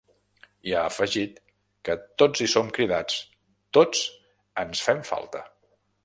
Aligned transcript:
I 0.67 0.71
ha 0.75 0.79
afegit 0.87 1.35
que 1.89 1.95
‘tots 2.21 2.41
hi 2.45 2.47
som 2.53 2.71
cridats, 2.77 3.19
tots 3.79 4.01
ens 4.65 4.81
fem 4.89 5.05
falta’. 5.11 5.43